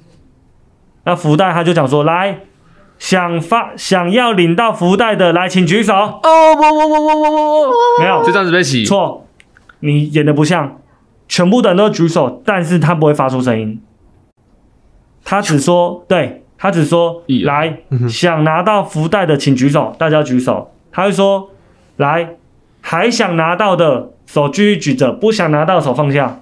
[1.06, 2.40] 那福袋他就讲说，来，
[2.98, 5.94] 想发想要领到福袋的，来，请举手。
[5.94, 8.24] 哦我我我我我我我，没有。
[8.24, 9.24] 就，这样子被洗，错，
[9.80, 10.80] 你演的不像，
[11.28, 13.80] 全部的人都举手，但是他不会发出声音，
[15.24, 21.50] 他只说，对他只说来想拿到福袋的请举手，大家举手，他会说，
[21.98, 22.30] 来
[22.80, 26.40] 还想拿到的手继续举着，不想拿到的手放下，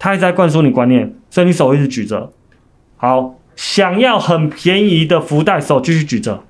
[0.00, 2.32] 他一直在灌输你观念，所以你手一直举着，
[2.96, 6.44] 好，想要很便宜的福袋，手继续举着，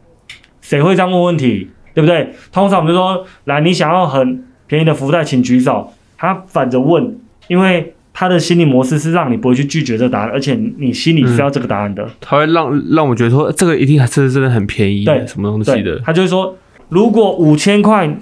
[0.61, 1.71] 谁会这样问问题？
[1.95, 2.35] 对不对？
[2.53, 5.91] 通常我们就说，来，你想要很便宜的福袋，请举手。
[6.19, 12.07] 他反着问，因为他的心理模式是让你不会去拒绝这个答案，而且你心里是要这个答案的。
[12.21, 16.55] 他会让让我觉得说这个一定还真的真的很便宜，对什么东西的，，他就会说，
[16.91, 18.15] 如果五千块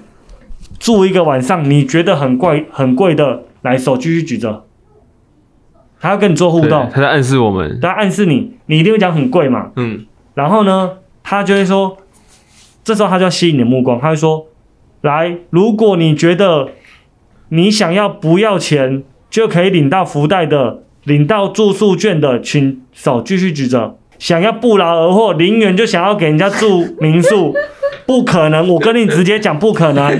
[0.79, 4.63] 住一个晚上，你觉得很贵很贵的，来手继续举着。
[5.99, 9.71] 他要跟你做互动，他在暗示我们，他暗示你，你一定会讲很贵嘛。
[9.75, 10.05] 嗯，
[10.35, 10.91] 然后呢，
[11.23, 11.97] 他就会说，
[12.83, 14.45] 这时候他就要吸引你的目光，他会说，
[15.01, 16.69] 来，如果你觉得
[17.49, 23.97] 你想要不要钱就可以领到福袋的，领到住宿券的，请手继续举着。
[24.19, 27.53] 想要不劳而获，零元就想要给人家住民宿，
[28.07, 28.67] 不可能！
[28.67, 30.11] 我跟你直接讲，不可能啊、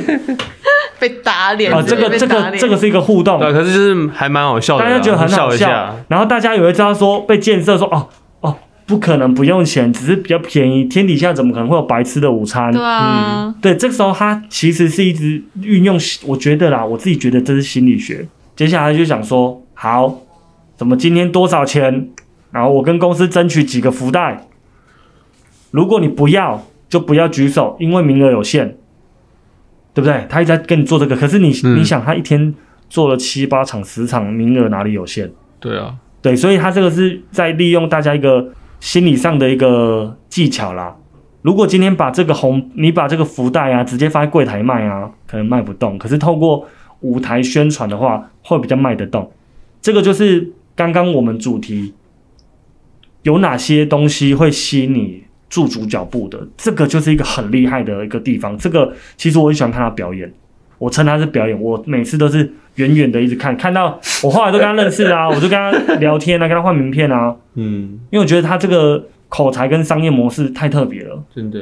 [1.00, 8.08] 被打脸这个这个这个是一个互动，对，可是就是还蛮好笑的啦，大家觉得很好笑笑，，然后大家也会知道说被建设说哦
[8.42, 8.56] 哦，
[8.86, 12.72] 不可能不用钱，只是比较便宜，天底下怎么可能会有白吃的午餐？
[12.72, 18.28] 对啊，对，这个时候他其实是一直运用，我觉得啦，我自己觉得这是心理学。
[18.56, 20.22] 接下来就想说，好，
[20.76, 22.10] 怎么今天多少钱？
[22.50, 24.48] 然后我跟公司争取几个福袋。
[25.70, 28.78] 如果你不要，就不要举手，因为名额有限，
[29.98, 30.28] 对不对？
[30.30, 32.54] 他一直在跟你做这个，可是你、嗯你想，他一天
[32.88, 35.32] 做了七八场、十场，名额哪里有限？
[35.60, 40.96] 对啊，对，所以他这个是在利用大家一个心理上的一个技巧啦。
[41.42, 45.98] 如果今天把这个红，你把这个福袋啊，直接放在柜台卖啊，可能卖不动。
[45.98, 46.64] 可是透过
[47.00, 49.32] 舞台宣传的话，会比较卖得动。
[49.82, 51.96] 这个就是刚刚我们主题
[53.24, 58.58] 有哪些东西会吸引你驻足脚步的，这个就是一个很厉害的一个地方。
[58.58, 60.32] 这个其实我很喜欢看他表演，
[60.78, 71.24] 我称他是表演，我每次都是远远的一直看，看到我后来都跟他认识啊，我就跟他聊天啊，跟他换名片啊，嗯，因为我觉得他这个口才跟商业模式太特别了。
[71.36, 71.60] 真的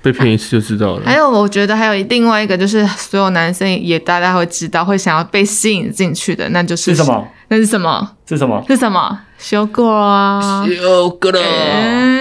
[0.00, 7.06] 被骗一次就知道了，还有，我觉得还有另外一个，就是所有男生也大家会知道，会想要被吸引进去的，那就是是什？
[7.06, 7.28] 么？
[7.48, 8.16] 那是什么？
[8.26, 8.64] 是什么？
[8.68, 9.20] 是什么？
[9.38, 12.17] 修过啊，有个了，哎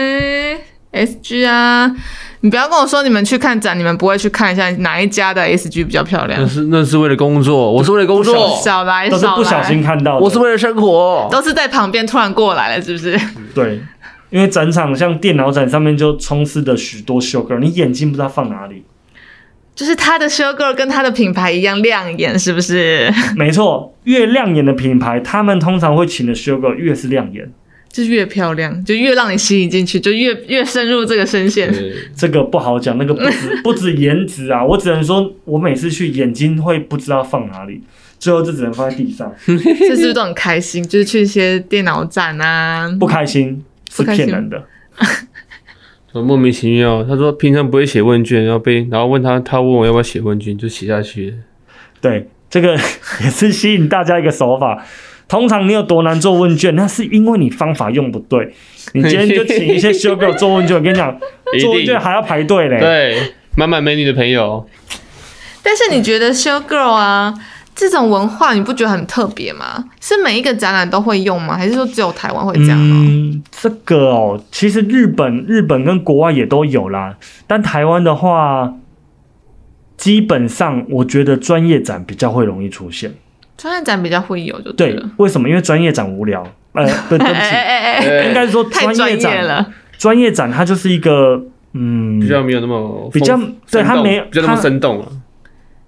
[0.92, 1.96] ，SG 啊！
[2.42, 6.48] 你不要跟我说你们去看展，你们不会去看一下哪一家的 SG 比较漂亮那？
[6.48, 10.24] 是那是为了工作，我是为了工作，小来都是少不小心，看到的。
[10.24, 13.20] 我是为了生活，都是在旁边突然过来了，是不是？
[13.56, 13.82] 对，
[14.30, 18.84] 因为展场像电脑展上面就充斥着许多 show girl，你眼睛不知道放哪里。
[19.74, 23.14] 就是他的 show girl 跟他的品牌一样亮眼，是不是？
[23.38, 27.52] 没错，越亮眼的品牌，他们通常会请的 show girl 越是亮眼。
[27.98, 31.74] 就越漂亮，就越让你吸引进去，就越越深入这个声线。
[32.16, 37.82] 这个不好讲，那个不止 不止颜值啊，我只能说，我每次去眼睛会不知道放哪里，
[38.20, 40.84] 最后就只能放在地上，这是不是都很开心？
[40.84, 44.64] 就是去一些电脑展啊，不开心是不开心骗人的。
[46.14, 51.36] 我莫名其妙，他说平常不会写问卷，然后被然后问他，他问我要不要写问卷，就写下去。
[52.02, 52.74] 对，这个
[53.24, 54.86] 也是吸引大家一个手法。
[55.28, 58.54] 通常你有多难做问卷，那是因为你方法用不对。
[58.94, 61.12] 你今天就请一些 show girl 做问卷，我跟你讲，
[61.60, 62.80] 做问卷还要排队嘞。
[62.80, 64.66] 对，满满美女的朋友，
[65.62, 67.34] 但是你觉得 show girl 啊
[67.76, 69.84] 这种文化，你不觉得很特别吗？
[70.00, 71.58] 是每一个展览都会用吗？
[71.58, 72.96] 还是说只有台湾会这样呢？
[72.96, 78.74] 嗯，这个哦，其实日本、日本跟国外也都有啦，但台湾的话，
[79.98, 83.14] 基本上我觉得专业展比较会容易出现。
[83.58, 85.50] 专业展比较会有，就对了。，为什么？
[85.50, 86.42] 因为专业展无聊。
[86.74, 89.68] 呃，对， 对不哎起，应该是说太专业了。
[89.98, 91.44] 专业展它就是一个
[91.74, 93.40] 嗯，比较没有那么比较
[93.72, 95.08] 对它没有比较那么生动了。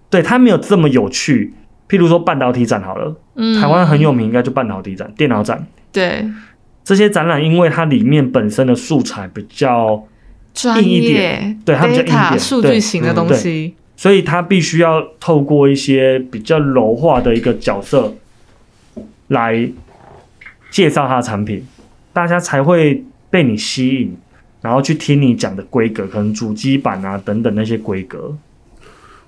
[0.10, 1.54] 对它没有这么有趣。
[1.88, 6.24] 譬如说半导体展好了，嗯台湾很有名，应该就半导体展、电脑展对
[6.84, 10.04] 这些展览，因为它里面本身的素材比较，
[10.54, 18.14] 专硬一业点对它比较硬一点数据型的嗯东西，所以他必须要透过一些比较柔化的一个角色
[19.28, 19.70] 来
[20.72, 21.66] 介绍他的产品，
[22.14, 24.16] 大家才会被你吸引，
[24.62, 28.38] 然后去听你讲的规格，可能主机板啊等等那些规格。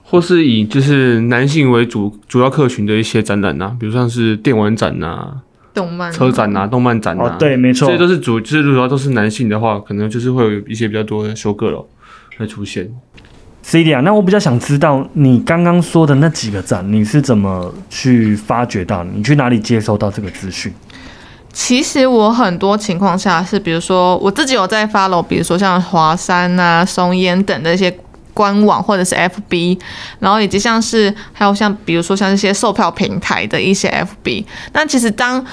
[0.03, 5.41] 或是以就是男性为主主要客群的一些展览啊，比如像是电玩展啊、
[5.73, 11.85] 动漫车展啊、动漫展啊，哦，对，没错这些，都是主，就是如果都是男性的话，可能就是会有一些比较多的修个楼
[12.37, 12.89] 会出现。
[13.63, 19.03] C D 啊，那我比较想知道你刚刚说的那几个站，你是怎么去发掘到？
[19.03, 20.73] 你去哪里接收到这个资讯？
[21.53, 27.93] 其实我很多情况下是，比如说我自己有在 follow，比如说像华山啊、松烟等的一些
[28.33, 29.77] 官网或者是 FB，
[30.19, 33.89] 然后以及像是还有像比如说像这些售票平台的一些
[34.25, 34.45] FB。
[34.73, 35.45] 那其实当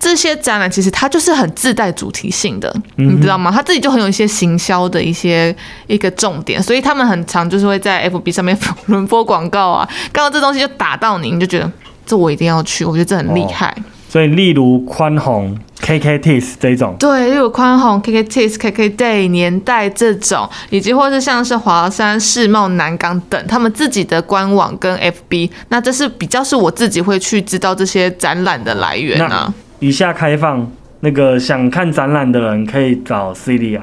[0.00, 3.52] 这些展览其实它就是很自带主题性的，嗯你知道吗？
[3.54, 5.54] 它自己就很有一些行销的一些
[5.86, 11.70] 一个重点，所以他们很常就是会在 FB 上面 轮播广告啊，刚刚这东西就打到你，你就觉得
[12.06, 13.76] 这我一定要去，我觉得这很厉害。
[14.08, 29.54] 所以，例如宽宏、KK Tis 这种，对，例如宽宏、KK Tis、KK Day、年代这种，以及或是像是华山、世贸、南港等，他们自己的官网跟 FB，那这是比较是我自己会去知道这些展览的来源啊。
[29.80, 30.70] 以下开放，
[31.00, 33.80] 那个想看展览的人可以找 Celia，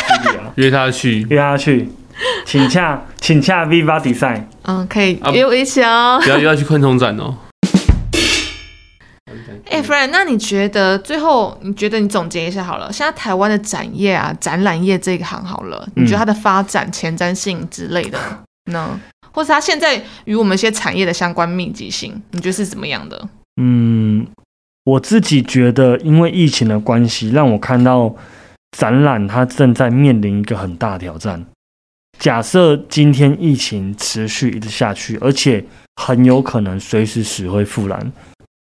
[0.56, 1.88] 约他去，约他去，
[2.46, 4.44] 请洽请洽 Viva Design。
[4.62, 6.18] 嗯，可以啊约我一起哦。
[6.22, 7.36] 不要约他去昆虫展哦。
[9.70, 18.18] 哎、f r i e n d 那你觉得最后，你觉得你总结一下好了，现在台湾的展业啊，展览业这一行好了，你觉得它的发展前瞻性之类的
[18.70, 18.98] 呢？
[19.32, 23.28] 或是它现在与我们一些产业的相关密集性，你觉得是怎么样的？
[23.60, 24.26] 嗯，
[24.84, 28.14] 我自己觉得，因为疫情的关系，让我看到
[28.76, 31.44] 展览它正在面临一个很大的挑战。
[32.18, 35.64] 假设今天疫情持续一直下去，而且
[35.96, 38.12] 很有可能随时死灰复燃，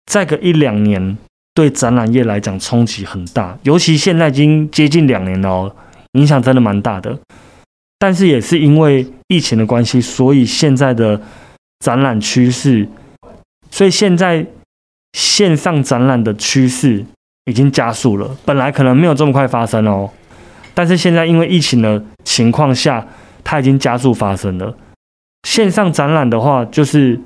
[0.07, 1.17] 再个一两年，
[1.55, 3.59] 对展览业来讲冲击很大。
[3.63, 5.77] 尤其现在已经接近两年了哦，
[6.13, 7.19] 影响真的蛮大的。
[7.99, 11.21] 但是也是因为疫情的关系，所以现在的
[11.81, 12.87] 展览趋势，
[13.71, 14.47] 所以现在
[15.13, 17.05] 线上展览的趋势
[17.45, 18.37] 已经加速了。
[18.45, 20.11] 本来可能没有这么快发生哦，
[20.75, 23.07] 但是现在因为疫情的情况下，
[23.45, 24.77] 它已经加速发生了。
[25.49, 27.21] 线上展览的话，就是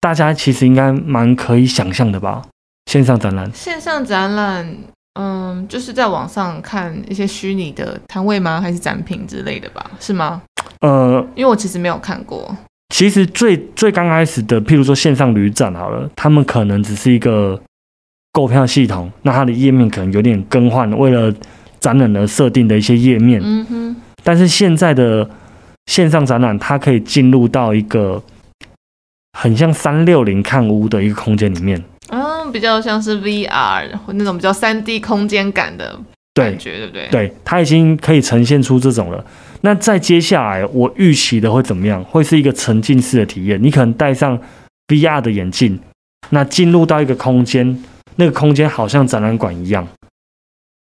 [0.00, 2.42] 大家其实应该蛮可以想象的吧？
[2.90, 4.76] 线上展览，线上展览，
[5.18, 8.60] 嗯，就是在网上看一些虚拟的摊位吗？
[8.60, 9.90] 还是展品之类的吧？
[9.98, 10.42] 是吗？
[10.80, 12.54] 呃，因为我其实没有看过。
[12.88, 17.60] 其实最最刚开始的，譬如说线上旅展好了，他们可能只是一个
[18.32, 21.32] 购票系统，那它的页面可能有点更换，为了
[21.80, 23.40] 展览而设定的一些页面。
[23.42, 25.28] 嗯哼，但是现在的
[25.86, 28.22] 线上展览，它可以进入到一个
[29.32, 31.82] 很像三六零看屋的一个空间里面。
[32.08, 35.98] 嗯，比较像是 VR 那种比较三 D 空间感的
[36.42, 37.08] 感觉，对不对？
[37.10, 39.24] 对，它已经可以呈现出这种了。
[39.62, 42.02] 那在接下来，我预期的会怎么样？
[42.04, 43.62] 会是一个沉浸式的体验。
[43.62, 44.38] 你可能戴上
[44.88, 45.78] VR 的眼镜，
[46.30, 47.82] 那进入到一个空间，
[48.16, 49.86] 那个空间好像展览馆一样。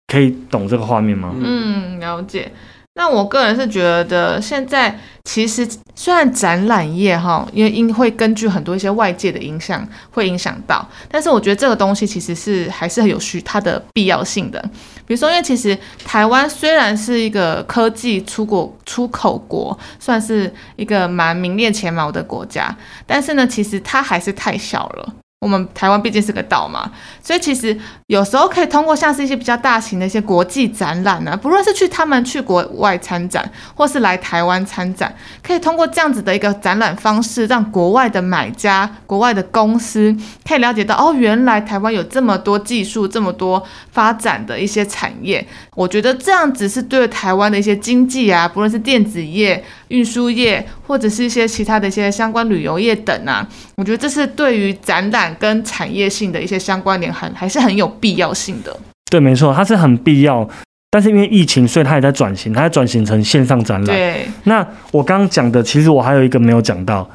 [0.07, 1.35] 可以懂这个画面吗？
[1.37, 2.51] 嗯，了解。
[2.97, 14.63] 那我个人是觉得，现在其实虽然展览业哈，因为因会根据很多一些外界的影响会影响到，但是我觉得这个东西其实是还是很有需它的必要性的。
[15.07, 22.75] 比如说，因为其实台湾虽然是一个科技出国出口国，算是一个蛮名列前茅的国家，
[23.07, 25.15] 但是呢，其实它还是太小了。
[25.45, 26.91] 我们台湾毕竟是个岛嘛，
[27.23, 40.17] 所以其实有时候可以通过像是一些比较大型的一些国际展览啊，不论是去他们去国外参展，或是来台湾参展，可以通过这样子的一个展览方式，让国外的买家、国外的公司
[40.49, 45.47] 可以了解到，哦，原来台湾有这么多技术、这么多发展的一些产业。
[45.75, 49.63] 我觉得这样子是对台湾的一些经济啊，不论是电子业、
[49.95, 58.77] 运输业，或者是一些其他的一些相关旅游业等啊，我觉得这是对于展览跟产业性的一些相关联，很还是很有必要性的。
[59.09, 60.49] 对，没错，它是很必要。
[60.91, 63.97] 但是因为疫情，所以它也在转型，它在转型成线上展览。
[63.97, 67.09] 对，那我刚刚讲的，其实我还有一个没有讲到，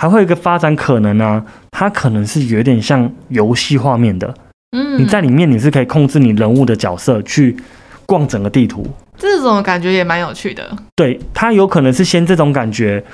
[0.00, 4.34] 还会有一个发展可能啊，它可能是有点像游戏画面的。
[4.76, 7.56] 嗯，你在里面你是可以控制你人物的角色去
[8.04, 8.86] 逛整个地图，
[9.16, 10.76] 这种感觉也蛮有趣的。
[10.94, 13.04] 对，它有可能是先这种感觉。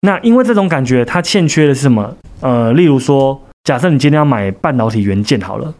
[0.00, 2.16] 那因为这种感觉，它欠缺的是什么？
[2.40, 5.72] 呃，例如说，假设你今天要买半导体元件好了，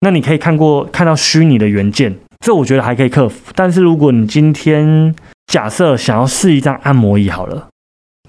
[0.00, 3.52] 那你可以看过看到虚拟的元件，这我觉得还可以克服。
[3.54, 5.14] 但是如果你今天
[5.46, 7.68] 假设想要试一张按摩椅好了，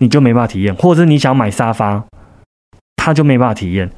[0.02, 2.04] 你就没办法体验，或者是你想买沙发，
[2.98, 3.90] 它就没办法体验。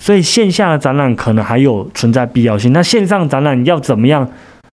[0.00, 2.72] 所以线下的展览可能还有存在必要性。
[2.72, 4.28] 那线上展览要怎么样？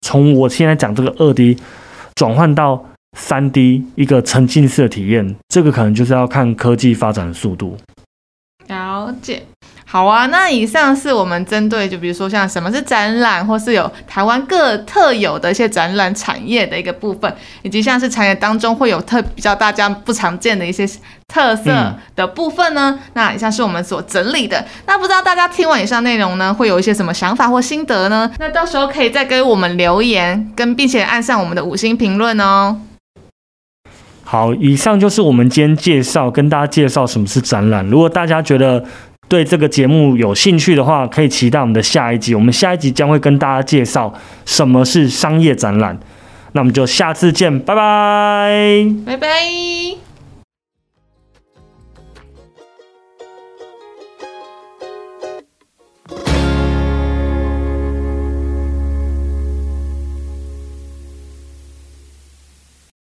[0.03, 1.57] 从我现在讲这个二 D
[2.13, 2.85] 转换到
[3.17, 7.77] 三 D 一个沉浸式的体验，这个可能就是要看科技发展的速度。
[8.67, 9.43] 了解，
[9.93, 10.25] 好啊。
[10.25, 17.31] 那以上是我们针对，就比如说像什么是展览，或是有台湾各特有的一些展览产业的一个部分，
[17.61, 20.83] 以及像是产业当中会有特比较大家不常见的一些
[21.27, 22.97] 特色的部分呢。
[23.13, 24.65] 那以上是我们所整理的。
[24.87, 28.31] 那不知道大家听完以上内容呢，会有一些什么想法或心得呢？
[28.39, 32.77] 那到时候可以再给我们留言，跟并且按上我们的五星评论哦。
[34.23, 37.85] 好，以上就是我们今天介绍，跟大家介绍什么是展览。
[37.85, 38.83] 如果大家觉得
[39.33, 42.35] 对这个节目有兴趣的话，可以期待我们的下一集。
[42.35, 44.13] 我们下一集将会跟大家介绍
[44.45, 45.97] 什么是商业展览。
[46.51, 50.02] 那我们就下次见，拜拜，拜拜。